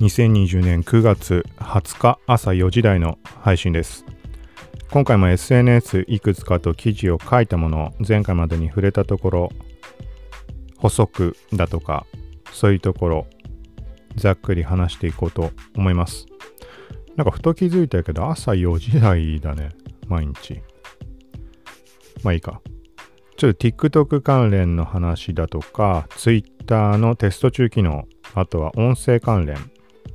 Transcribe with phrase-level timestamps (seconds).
[0.00, 4.06] 2020年9月20日朝4時台の配信です。
[4.90, 9.48] 今回も SNS いくつかと記事を書いたもの前回までに触れたところ
[10.78, 12.06] 補足だとか
[12.50, 13.26] そういうところ
[14.16, 16.24] ざっくり話していこうと思います。
[17.16, 19.68] なんかふと気づいたけど朝4時台だね
[20.08, 20.62] 毎日。
[22.22, 22.62] まあいいか。
[23.36, 29.58] ちょっと TikTok 関連の話だとか Twitter のテスト中機能あとは音声関連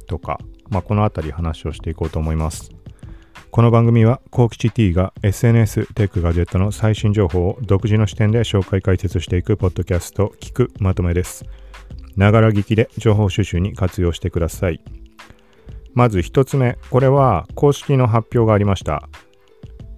[0.05, 2.71] とか、まあ、このあたり話をしていこうと思います
[3.55, 11.45] この番組は、コーキチ T が SNS、テック、ガジェットの最新情報を独自の視点で紹介解説していくポッドキャスト、聞くまとめです。
[12.17, 14.81] ながら聞きで情報収集に活用してください。
[15.93, 19.07] まず一つ目、これは公式の発表がありました。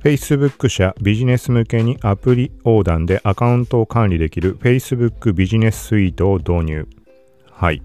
[0.04, 6.88] Facebook 社ビジネス向けにアプリ横断でアカウントを管理できる Facebook ビジネススイートを導入。
[7.52, 7.82] はい。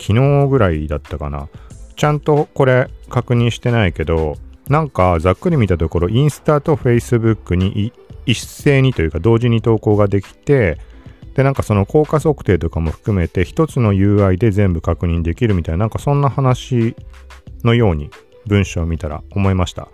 [0.00, 1.48] 昨日ぐらいだったかな。
[1.96, 4.36] ちゃんとこれ確認してないけど、
[4.68, 7.92] なんかざっくり見たところ、インスタとフェイスブックに
[8.26, 10.78] 一斉にというか同時に投稿ができて、
[11.34, 16.96] で、なんかその効果測定とかも含めて一つの UI で全部確認できるみたいな、なんかそんな話
[17.62, 18.10] のように
[18.46, 19.88] 文章を見たら思いました。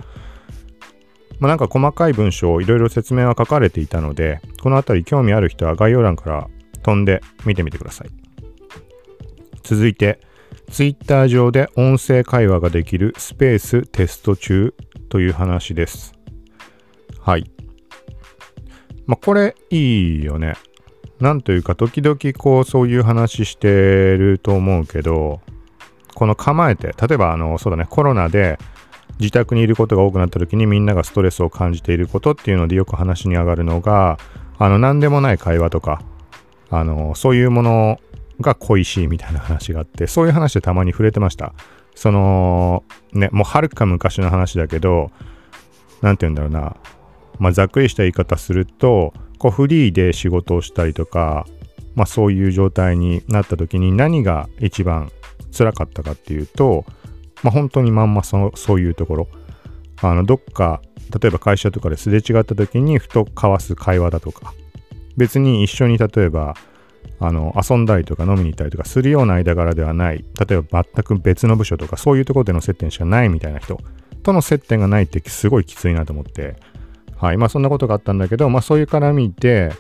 [1.39, 6.49] まあ、なんか細かい文章いろいろ説明は書かれていたので、このあたり興味ある人は概要欄から
[6.83, 8.20] 飛んで見てみてください。
[9.63, 10.21] 続いて、
[10.71, 14.75] Twitter 上で音声会話ができるスペーステスト中
[15.09, 16.13] という話です。
[17.21, 17.51] はい。
[19.07, 20.55] まあ、これいいよね。
[21.21, 23.69] なんというか、時々こう、そういう話して
[24.17, 25.41] ると思うけど、
[26.15, 28.59] この構えて、例えば、あの、そうだね、コロナで
[29.19, 34.19] 自宅にいることが多くなった時にみんながストレスを感じていることっていうのでよく話に上がるのが、
[34.59, 36.03] あの、何でもない会話とか、
[36.71, 38.01] あの、そういうもの
[38.41, 41.55] が恋しいみたいな話があって、そういう話でたまに触れてました。
[41.95, 45.11] その、ね、もうはるか昔の話だけど、
[46.03, 46.77] なんて言うんだろうな。
[47.39, 51.47] まあ、ざっくりした言い方すると、こうフリーで仕事をしたりとか、
[51.95, 55.11] まあそういう状態になった時に何が一番
[55.57, 56.85] 辛かったかっていうと、
[57.43, 59.29] まあ本当にまんまそそういうところ。
[60.03, 60.81] あの、どっか、
[61.21, 64.55] 例えば会社とかですれ違った時にふと交わす会話だとか、
[65.17, 66.55] 別に一緒に例えば
[67.21, 70.25] あの遊んだりとか飲みに行ったりとかするような間柄ではない。
[70.39, 73.79] 例えば全く別の部署とかそういうところでの接点しかないみたいな人
[74.23, 76.57] との接点がないってすごいきついなと思って。
[77.17, 77.37] はい。
[77.37, 79.73] まあそんなことがあったんだけどまあそういう絡みで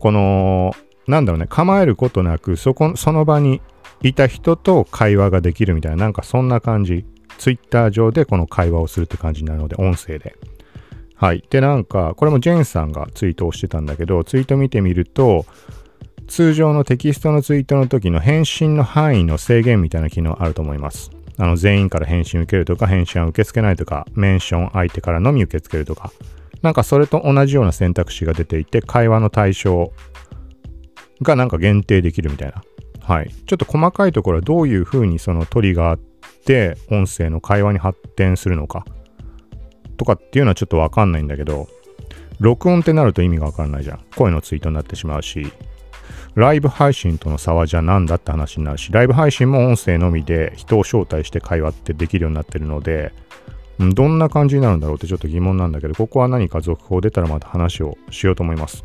[0.00, 0.74] この
[1.06, 3.62] なんだろうね構えることなくそこその場に
[4.02, 7.04] いた人と会話ができるみたいななんかそんな感じ。
[7.38, 10.36] ツイッター上でこの会話をするって感じになるので音声で。
[11.20, 11.44] はい。
[11.50, 15.44] で、なんか、これもジェンさんがツイートをしてたんだけど、ツイート見てみると、
[16.30, 21.10] 通常のテキストのツイートの時の返信の範囲の制限みたいな機能あると思います。
[21.36, 26.12] あの全員から返信受けるとか返信は受け付けないとかメンション相手からのみ受け付けるとか
[26.62, 29.92] なんかそれと同じような選択肢が出ていて会話の対象
[31.20, 32.62] がなんか限定できるみたいな。
[33.02, 33.30] はい。
[33.46, 36.00] ちょっと細かいところはどういうふうにそのトリガーっ
[36.44, 38.84] て音声の会話に発展するのか
[39.96, 41.66] とかっていうのはちょっとわかんないんだけど
[42.38, 44.04] 録音ってなると意味がわかんないじゃん。
[44.14, 45.52] 声のツイートになってしまうし
[46.34, 53.12] ライブ配信との差はじゃあ何だって話になるし、ライブ配信も音声のみで人を招待して会話ってできるようになってるので、
[53.78, 58.84] どんな感じになるんだろうってちょっと疑問なんだけど、ここは何か続報出たらまた話をしようと思います。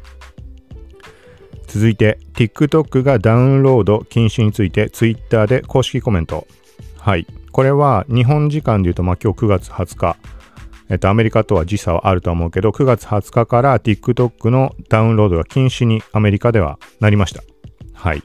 [1.68, 6.48] 続いて、TikTok がダウンロード禁止について Twitter で公式コメント。
[6.98, 7.28] はい。
[7.52, 10.18] これは日本時間で言うと、まあ今日9月20日、
[10.90, 17.44] えっと、アメリカとは時差はあると思うけど、9月20日から TikTok のダウンロードが禁止にアメリカではなりました。
[17.94, 18.22] はい。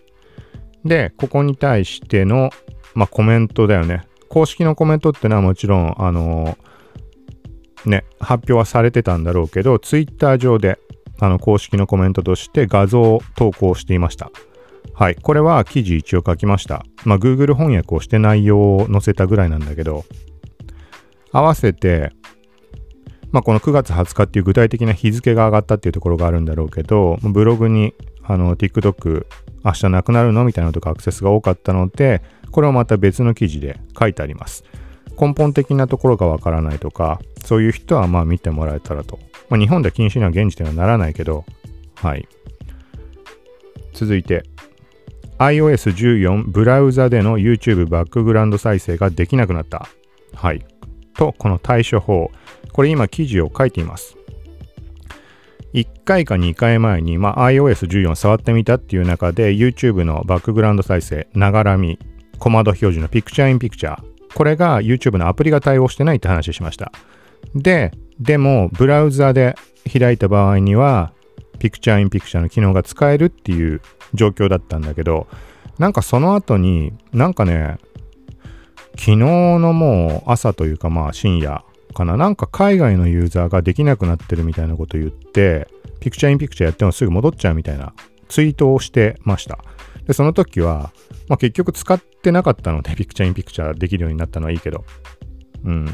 [0.85, 2.51] で、ここに対しての、
[2.95, 4.03] まあ、コメントだよね。
[4.29, 10.79] 公式のコメントってのはもちろん、あのー、ね、発表はされてたんだろうけど、Twitter 上で、
[11.19, 14.31] あの、公式のコメントとして画像を投稿していました。
[14.95, 15.17] はい。
[15.17, 16.85] これは記事一応書きました。
[17.05, 20.05] まあ、Google 翻訳をして内容を載せたぐらいなんだけど、
[21.33, 22.13] 合わせて、
[23.33, 27.95] まあ、この9月20日っていう具体的な日付が上がったっていうところがあるんだろうけど、ブログに
[28.25, 29.27] あの TikTok
[29.65, 34.65] 明日なくなるのみたいなとかアクセスが多かったので、これはまた別の記事で書いてあります。
[35.21, 39.19] 根本的なところがわからないとか、そういう人はまあ見てもらえたらと。
[39.49, 41.45] まあ、日本では禁止には現時点はならないけど、
[41.97, 42.27] はい。
[43.93, 44.45] 続いて、
[45.39, 49.89] iOS14 ブラウザでの YouTube バックグラウンド再生ができなくなった。
[50.35, 50.65] はい。
[51.15, 52.31] と、この対処法。
[52.73, 54.17] これ今記事を書いています。
[55.73, 61.99] 1回か2回前に、まあ、iOS14 触ってみたっていう中で YouTube のバックグラウンド再生、ながらみ、
[62.39, 63.97] コマド表示の Picture in Picture。
[64.35, 66.93] これが YouTube のアプリが対応してないって話しました。
[67.55, 69.55] で、でも、ブラウザで
[69.91, 71.13] 開いた場合には、
[71.59, 73.81] Picture in Picture の機能が使えるっていう
[74.15, 75.29] 状況だったんだけど、
[75.79, 77.79] なんかその後に、なんかね、
[79.01, 81.65] 昨日のもう朝というかまあ深夜
[81.95, 85.69] かな、なんか海外のユーザーができなくなってるみたいなこと言って、
[86.01, 87.95] Picture in Picture やってもすぐ戻っちゃうみたいな
[88.29, 89.59] ツイートをしてました。
[90.07, 90.93] で、その時は、
[91.29, 94.85] まあ、結局使ってなかったので、Picture in Picture できるようになったのはいいけど、
[95.65, 95.87] うん。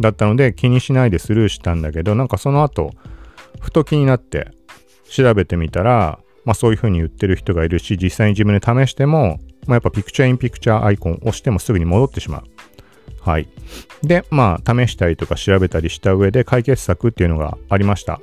[0.00, 2.92] だったので気にしないでスルーしたんだけど、なんかその後、
[3.60, 4.48] ふと気になって
[5.10, 12.44] 調べてみたら、まあそういう風に言ってる人がいるし、実際に自分で試しても、まあ、やっぱ Picture in Picture アイコンを押してもすぐに戻ってしまう。
[13.20, 13.48] はい。
[14.02, 18.20] で、まあ試したりとか調べたりした上で解決策っていうのがありました。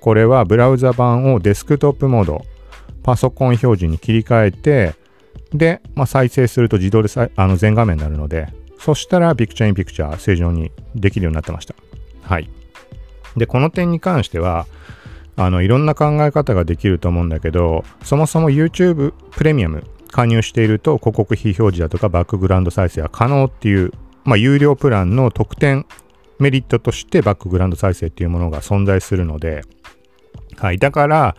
[0.00, 2.44] これはブラウザ版をデスクトップモード、
[3.02, 4.94] パソコン表示に切り替えて、
[5.52, 8.48] で、まあ、再生すると自動であの全画面になるので、
[8.78, 11.74] そしたら Picture in Picture 正常にできるようになってました。
[12.22, 12.50] はい。
[13.36, 14.66] で、この点に関しては、
[15.36, 23.92] あの、いろんな考え方ができると思うんだけど、そもそも YouTube プレミアム加入していると広告非表示だとかバックグラウンド再生は可能っていう、
[24.24, 25.86] まあ、有料プランの特典
[26.38, 29.62] メリットとしてバックグラウンド再生っていうものが存在するので、
[30.56, 30.78] はい。
[30.78, 31.36] だから、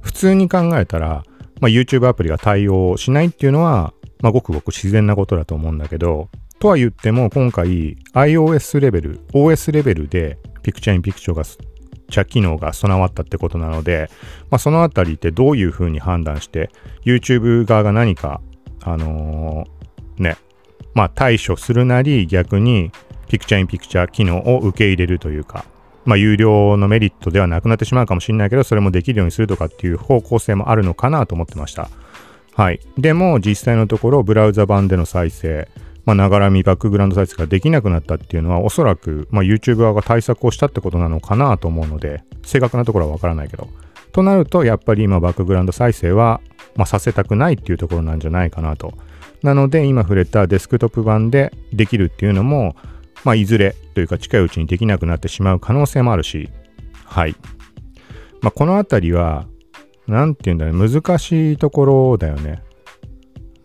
[0.00, 1.24] 普通に考えたら、
[1.60, 6.28] まあ、YouTube アプリが対応しないっていうのは、まあ、ごくごく自然なことだと思うんだけど、
[6.58, 11.42] とは言っても今回 iOS レベル、OS レベルで Picture in Picture が
[12.12, 14.10] 着機能が備わったってことなので、
[14.50, 16.70] まあ、そのあたりってどういうふうに判断して
[17.04, 18.40] YouTube 側が何か、
[18.82, 20.36] あのー、ね、
[20.94, 22.92] まあ対処するなり逆に
[23.28, 25.64] Picture in Picture 機能を受け入れるというか、
[26.04, 31.88] まあ、有料のメリットではなくなってしまうかもしれないけど、それもできるようにするとかっていう方向性もあるのかなと思ってました。
[32.54, 32.80] はい。
[32.98, 35.68] でも、実際のところ、ブラウザ版での再生、
[36.04, 43.68] まあ、ながらみバックグラウンド再生ができなくなったっていうのは、おそらく、まあ、YouTube 側が対策をしたってことなのかなと思うので、正確なところはわからないけど。
[44.12, 46.40] となると、やっぱり今、バックグラウンド再生は、
[46.76, 48.94] まあ、させたくないっていうところなんじゃないかなと。
[49.42, 52.76] なので、今触れたデスクトップ版でできるっていうのも、
[53.24, 56.50] まあ、いずれというか近いうちにできなくなってしまう可能性もあるし、
[57.04, 57.36] はい。
[58.40, 59.46] まあ、このあたりは、
[60.08, 62.62] なんて言うんだろう、難しいところだよね。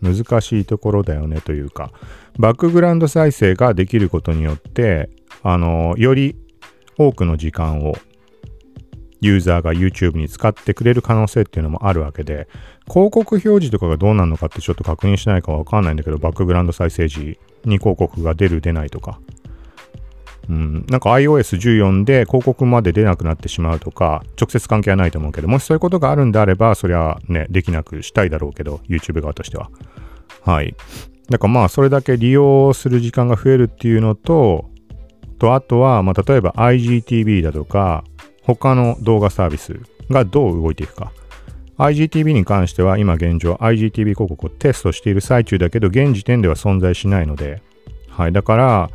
[0.00, 1.90] 難しいところだよねというか、
[2.38, 5.10] バックグラウンド再生ができることによって、
[5.42, 6.36] あの、より
[6.96, 7.94] 多くの時間を
[9.20, 12.48] ユーザーが YouTube に使ってくれる可能性っていうのもあるわけで、
[12.88, 19.20] 広告表示とかがどうなのかってちょっと確認しないかわかんないんだけど、バックグラウンド再生時に広告が出る出ないとか。
[20.48, 29.70] うん、なんか iOS14 で広告まで出なくなってしまうとか、直接関係はないと思うけど、もしそういうことがあるんであれば、そりゃね、できなくしたいだろうけど、YouTube 側としては。
[30.44, 30.74] はい。
[31.30, 34.70] だからまあ、それだけ利用する時間が増えるっていうのと、
[35.38, 38.04] と、あとは、まあ、例えば IGTV だとか、
[38.42, 39.80] 他の動画サービス
[40.10, 41.12] がどう動いていくか。
[41.78, 47.62] IGTV に関しては今現状 IGTV 広告をテストしている最中だけど現時点では存在しないので、
[48.08, 48.32] はい。
[48.32, 48.90] だから、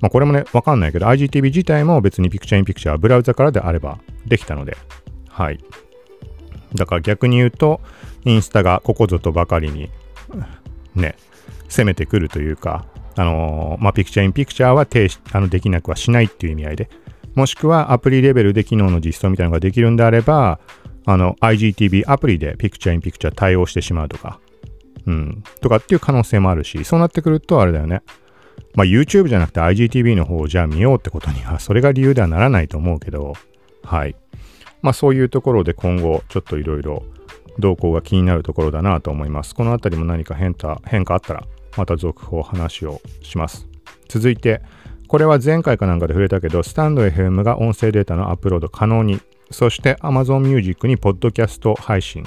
[0.00, 4.76] まあ、これもね、わかんないけど、IGTV 自体も別に Picture in Picture ブラウザからであればできたので、
[5.28, 5.58] はい。
[6.74, 7.80] だから逆に言うと、
[8.24, 9.90] インスタがここぞとばかりに、
[10.94, 11.16] ね、
[11.68, 16.90] 攻めてくるというか、あのー、まあ、Picture in Picture は停止、あの、できなくはしないっていう意味合いで、
[17.34, 20.60] もしくはアプリレベルで機能の実装みたいなのができるんであれば、
[21.06, 24.40] あの、IGTV アプリで Picture in Picture 対応してしまうとか、
[25.06, 28.02] うん、とかっていう可能性もあるし、そうなってくるとあれだよね。
[28.74, 33.34] まあ、YouTube じゃなくて IGTV の方をじゃあ見ようってことには、それが理由ではならないと思うけど、
[33.82, 34.16] はい。
[34.82, 37.04] まあ、そういうところで今後、ちょっといろいろ
[37.58, 39.54] 動向が気になるところだなと思います。
[39.54, 41.44] このあたりも何か変化変化あったら、
[41.76, 43.68] また続報話をします。
[44.08, 44.62] 続いて、
[45.08, 49.20] これは前回かなんかで触れたけど、スタンド FM が音声データのアップロード可能に、
[49.50, 52.24] そして Amazon Music にポッドキャスト配信、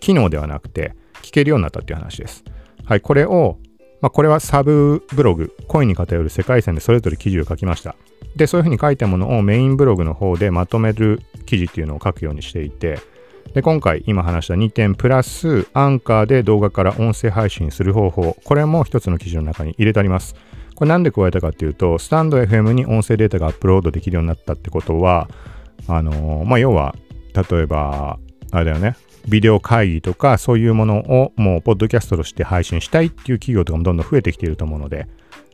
[0.00, 2.44] 機能ではなくて聞けるようになったっていう話です。
[2.84, 3.58] はい、これを
[4.00, 7.96] まあ、これはサブブログ、恋に偏る世界線でそれぞれ記事を書きました。
[8.34, 12.98] で、そういうふうに書いたものをメインブログの方でまとめる記事っていうのを書くようにしていて、
[13.54, 20.34] で、今回今話した2点プラスアンカーで動画から音声配信する方法、これも一つの記事の中に入れてあります。
[20.76, 25.28] これなんで加えたかっていうと、スタンド FM に音声データがアップロードできるようになったってことは、
[25.88, 26.94] あのー、まあ、要は、
[27.34, 28.18] 例えば、
[28.52, 28.96] あれだよね、
[29.28, 35.06] ビデオ会議とかそういうものをもうポッドキャストとして配信したいっていう企業とかもどんどん増えてきていると思うので、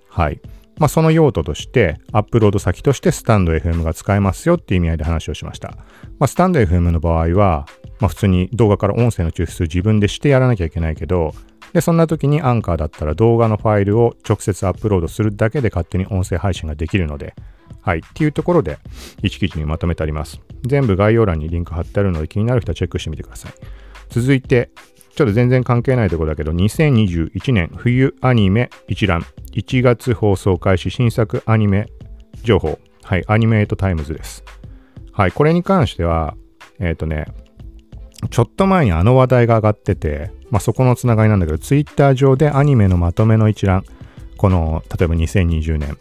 [0.09, 0.41] はい。
[0.79, 5.71] まあ、その用途として、アップロード先としてスタンド FM が使えますよっていう意味合いで話をしました。
[6.19, 7.67] まあ、スタンド FM の場合は、
[8.01, 11.33] まあ、普通に動画から音声の抽出を自分でしてやらなきゃいけないけど、
[11.73, 17.35] で、そんな時にアンカーだったら動画のファイルを直接アップロードするだけで勝手に音声配信ができるので、
[17.83, 17.99] はい。
[17.99, 18.79] っていうところで、
[19.23, 20.41] 1記事にまとめてあります。
[20.67, 23.53] 全部概要欄にリンク貼ってあるので気になる人はチェックしてみてください。
[24.11, 24.71] 続いて、
[25.15, 31.87] ちょっと全然関係ないところだけど、2021年冬アニメ一覧、1月放送開始新作アニメ
[32.43, 34.45] 情報、はい、アニメイトタイムズです。
[35.13, 36.37] はい、これに関しては、
[36.79, 37.27] えっ、ー、とね、
[38.31, 43.85] ちょっと前にあの話題が上がってて、まあ、そこのつながりなんだけど、ツイッター上でアニメのまとめの一覧、
[44.37, 45.97] この、例えば2020年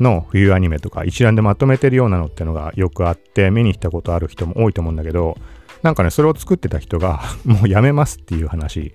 [0.00, 5.36] の冬アニメとか一覧でまとめてるようなのってのがよくあって、目にしたことある人も多いと思うんだけど、
[5.82, 8.92] なんかね、それを作ってた人が もうやめますっていう話に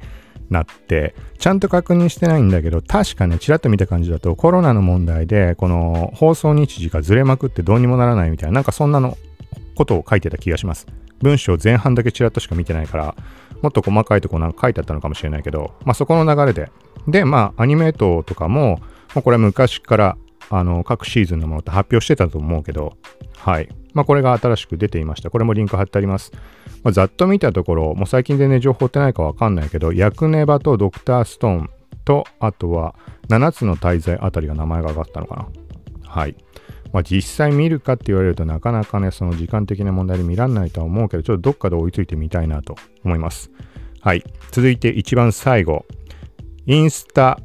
[0.49, 9.17] なって、ちゃんと確認してないんだけど、確かね、ちらっと見た感じだとコロナの問題で、この放送日時がずれまくってどうにもならないみたいな、なんかそんなの
[9.75, 10.87] ことを書いてた気がします。
[11.21, 13.15] 文章前半だけちらっとしか見てないから、
[13.61, 16.71] もっと細かいとこなんか書いてあったのかもしれないけど、まあそこの流れで。
[17.07, 18.81] で、まあアニメートとかも、
[19.15, 20.17] もうこれは昔から
[20.49, 22.97] あの各シーズンのものって発表してたと思うけど、
[23.37, 23.69] はい。
[23.93, 25.29] まあこれが新しく出ていました。
[25.29, 26.31] これもリンク貼ってあります。
[26.83, 31.69] まあ、ざっと見たところ、もう最近全然情報ってないかわかんないけど、ヤクネバとドクターストーン
[32.03, 32.95] と、あとは
[33.29, 35.47] 7つの大罪あたりが名前が上がったのかな。
[36.05, 36.35] はい。
[36.93, 43.51] まあ、実際見るかって言われるとなかなかね、その時間的な問題で見らんないとは思うけど、ちょっとどっかで追いついてみたいなと思います。
[43.99, 44.23] はい。
[44.51, 45.85] 続いて一番最後。
[46.65, 47.39] インスタ、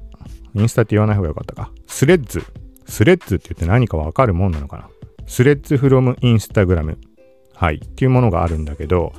[0.55, 1.73] インスタって言わない方がよかったか。
[1.87, 2.45] スレッズ。
[2.87, 4.89] スレッズって言って何かわかるもんなのかな。
[5.27, 6.99] スレッズフロムインスタグラム。
[7.55, 7.77] はい。
[7.77, 9.13] っていうものがあるんだけど、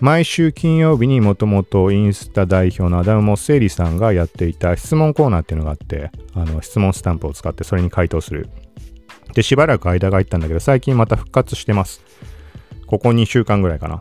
[0.00, 8.48] 毎週金曜日にもともとインスタ代表のアダム・モッセイリさんがやっていた質問コーナーっていうのがあって、あの質問スタンプを使ってそれに回答する
[9.34, 12.02] で、しばらく間が空いたんだけど、最近また復活してます。
[12.86, 14.00] ここ2週間ぐらいかな。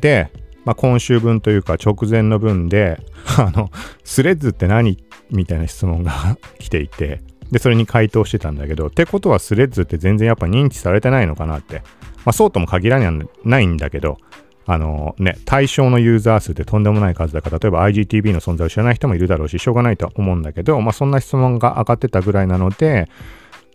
[0.00, 0.30] で、
[0.64, 3.00] まあ、今週分というか直前の分で、
[3.38, 3.70] あの、
[4.04, 4.98] スレッズって何
[5.30, 6.12] みたいな質問が
[6.58, 7.20] 来ていて、
[7.50, 11.82] で、それに回答してたんだけど、ってことはスレッズって全然やっぱ認知されてないのかなって。
[12.24, 13.00] まあ、そうとも限ら
[13.44, 14.18] ないんだけど、
[14.66, 23.08] あのね、対象のユーザー数ってとんでもない数だから、例えば IGTV の存在を知らない人もいるだろうし、しょうがないとは思うんだけど、まあそんな質問が上がってたぐらいなので、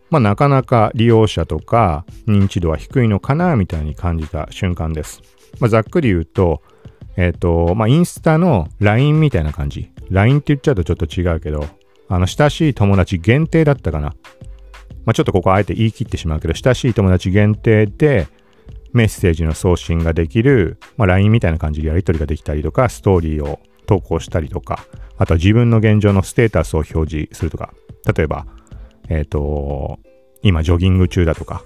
[0.09, 5.21] まあ、なかなか利用者とか認知度は低いのかなみたいに感じた瞬間です。
[5.59, 6.61] まあ、ざっくり言うと、
[7.17, 9.91] えっ、ー、と、まあ、インスタの LINE みたいな感じ。
[10.09, 11.65] LINE って言っちゃうとちょっと違うけど、
[12.07, 14.15] あの、親しい友達限定だったかな。
[15.05, 18.27] まあ、ちょっとここあえて言い切ってしまうけど、親しい友達限定で
[18.93, 24.85] メッセージの送信ができる、まあ、LINE みたいな感じでやり取りができたりとか、ストーリーを投稿したりとか、
[25.17, 27.73] あとは自分の現状のステータスを表示するとか、
[28.15, 28.45] 例えば、
[29.09, 29.99] えっ、ー、と、
[30.41, 31.63] 今ジョギング中だとか、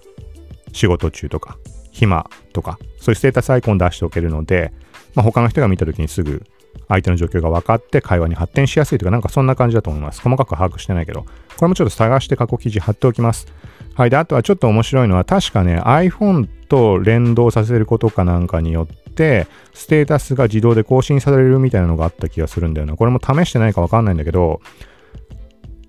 [0.74, 1.58] 仕事中とか、
[1.92, 4.72] 暇とか、そういうステータスアイコン出しておけるので、
[5.16, 6.44] まあ、他の人が見た時にすぐ
[6.88, 10.22] 相手の状況が分かって会話に発展しやすいとか、なんかそんな感じだと思います。
[10.22, 11.30] 細かく把握してないけど、こ
[11.62, 13.48] れもちょっと探して過去記事貼っておきます。
[13.96, 14.10] はい。
[14.10, 22.96] で、あとはちょっと面白いのは、確かね、iPhone と連動させることかなんかによって、ステータスが自動で更新されるみたいなのがあった気がするんだよな。
[22.96, 24.62] これも試してないか分かんないんだけど、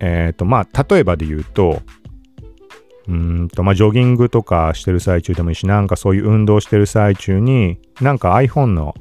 [0.01, 1.83] えっ、ー、と、まあ、例えばで言うと、
[3.09, 8.95] うんと、まあ、ジョギングとかしてる最中でもいいし、なんかそういう運動してる最中に、なんか iPhone の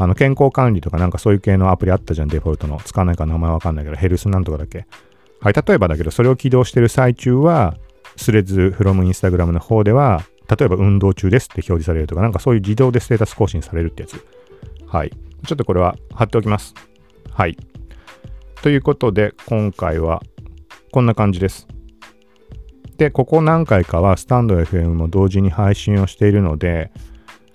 [0.00, 2.80] あの健康管理とかなんかそういう系のアプリあったじゃん、デフォルトの。
[2.84, 4.86] 使わないから名前わかんないけど、ヘルスなんとかだっけ。
[5.40, 7.74] はい、例えばだけど、それを起動してる最中は、
[8.16, 14.24] スレッズフロムインスタグラムの方では、例えば運動中ですって表示されるとか、なんかそういう自動でステータス更新されるってやつ。
[14.86, 15.10] はい。
[15.46, 16.74] ちょっとこれは貼っておきます。
[17.30, 17.56] はい。
[18.62, 20.20] ということで、今回は
[20.90, 21.68] こんな感じです。
[22.96, 26.90] で、ここ何回かはスタンド FM も同時に配信をしているので、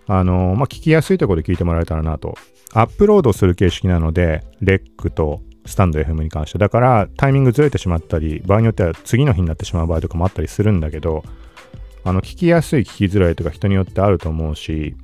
[0.08, 2.36] あのー、まあ、聞きやすいところで聞いてもらえたらなと。
[2.74, 6.58] アップロードする形式なので、レックとスタンド FM に関して。
[6.58, 11.24] だから、タイミングずれてしまったり、場合によっては次の日になってしまう場合とかもあったりするんだけど、
[12.06, 14.96] あの、聞きやすい、聞きづらいとか人によってあると思うし、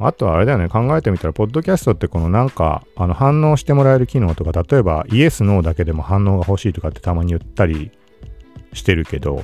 [0.00, 7.90] あとはあれだよね、考えてみたら、ポッドキャストってこのなんか、あの、反応してもらえる機能とか、例えば、イエス、ノーだけでも反応が欲しいとかってたまに言ったり
[8.72, 9.42] してるけど、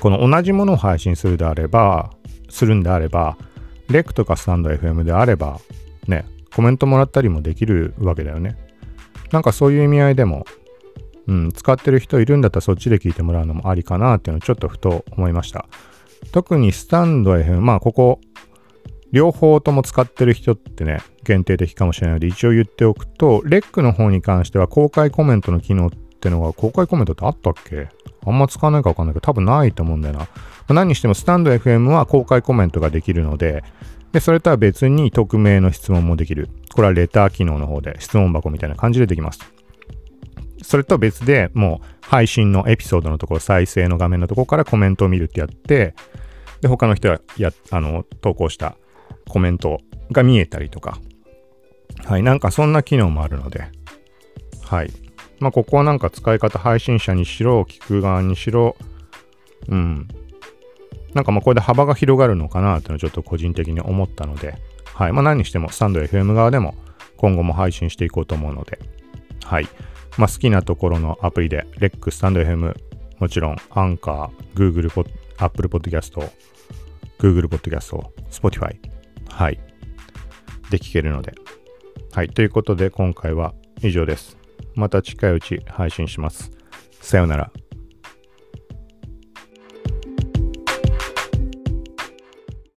[0.00, 2.10] この同じものを配信するであれば、
[2.50, 3.38] するんであれば、
[3.88, 5.58] レックとかスタンド FM であれば、
[6.06, 8.56] ね、コメントもらったりもできるわけだよね。
[9.32, 10.44] なんかそういう意味合いでも、
[11.26, 15.66] うん、使ってる人いるんだったらそっちで聞いてもらうのもありかなっていうのをちょっとふと思いました。
[16.32, 18.20] 特にスタンド FM、まあここ、
[19.12, 27.88] 両方とも使ってる人ってね、限定的かもしれないので一応言っておくと、レックの方に関しては公開コメントの機能ってのが公開コメントってあったっけ？
[28.26, 30.20] あんま使わないかわかんないけど、多分ないと思うんだよな。
[30.20, 30.26] ま
[30.68, 33.62] あ、何にしてもスタンド FM は公開コメントができるので、
[34.12, 36.48] で、それとは別に匿名の質問もできる。
[36.74, 39.40] これはレター機能の方で質問箱みたいな感じでできます。
[40.62, 45.94] それと別でもう配信のエピソードのところ、再生の画面のところからコメントを見るってやって、
[46.60, 48.76] で、他の人がや、あの、投稿した
[49.28, 49.80] コメント
[50.12, 50.98] が見えたりとか、
[52.04, 53.68] はい、なんかそんな機能もあるので、
[54.64, 54.90] はい。
[55.38, 58.76] まあ、ここはなんか使い方配信者にしろ、聞く側にしろ、
[59.68, 60.08] うん。
[61.14, 64.54] なんかまあこれで幅が広がるのかなっていうのをちょっと個人的に思ったので、
[64.94, 65.12] はい。
[65.12, 66.74] まあ何にしてもスタンド FM 側でも
[67.16, 68.78] 今後も配信していこうと思うので、
[69.44, 69.68] はい。
[70.18, 72.74] まあ好きなところのアプリで、REC、スタンド FM、
[73.18, 74.90] もちろん、アンカー、Google、
[75.38, 76.30] Apple Podcast、
[77.18, 77.98] Google Podcast、
[78.30, 78.76] Spotify、
[79.36, 79.60] はい。
[80.70, 81.34] で聞けるので。
[82.12, 82.30] はい。
[82.30, 83.52] ということで今回は
[83.82, 84.38] 以上です。
[84.74, 86.52] また近いうち配信します。
[87.02, 87.52] さようなら。